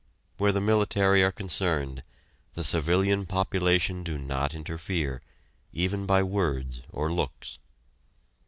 Where 0.39 0.51
the 0.51 0.59
military 0.61 1.21
are 1.21 1.31
concerned, 1.31 2.01
the 2.55 2.63
civilian 2.63 3.27
population 3.27 4.03
do 4.03 4.17
not 4.17 4.55
interfere, 4.55 5.21
even 5.73 6.07
by 6.07 6.23
words 6.23 6.81
or 6.91 7.13
looks. 7.13 7.59